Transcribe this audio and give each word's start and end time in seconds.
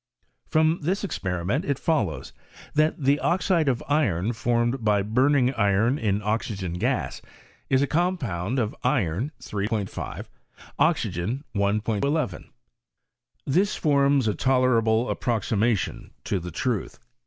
From 0.47 0.79
this 0.81 1.03
experiment 1.03 1.63
it 1.63 1.77
follows, 1.77 2.33
that 2.73 3.03
the 3.03 3.19
oxide 3.19 3.69
of 3.69 3.83
iron 3.87 4.33
formed 4.33 4.83
by 4.83 5.03
burning 5.03 5.53
iron 5.53 5.99
in 5.99 6.23
oxygen 6.23 6.73
gas 6.73 7.21
is 7.69 7.83
a 7.83 7.85
compound 7.85 8.57
of 8.57 8.75
Iron 8.83 9.31
3*5 9.39 10.25
Oxygen 10.79 11.43
I'll 11.55 12.29
This 13.45 13.75
forms 13.75 14.27
a 14.27 14.33
tolerable 14.33 15.07
approximation 15.07 16.09
to 16.23 16.39
the 16.39 16.49
truth. 16.49 16.97